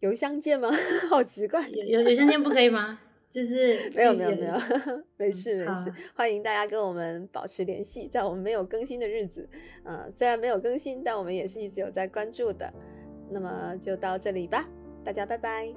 [0.00, 0.68] 邮箱见吗？
[1.10, 3.00] 好奇怪，邮邮邮箱见不可以吗？
[3.28, 4.54] 就是没有没有没有，
[5.16, 9.48] 没事 没事，欢迎大家跟我们保持联系，在我们没有更新的日子，
[9.84, 12.72] 嗯，虽然没有更新，但我们也是一直有在关注的。
[13.30, 14.66] 那么就到这里吧，
[15.04, 15.68] 大家拜拜，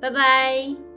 [0.00, 0.93] 拜拜。